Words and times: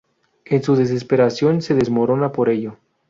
En 0.45 0.63
su 0.63 0.75
desesperación 0.75 1.61
se 1.61 1.75
desmorona 1.75 2.31
por 2.31 2.49
ello. 2.49 2.77